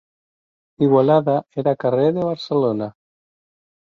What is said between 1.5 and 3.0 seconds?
era carrer de Barcelona.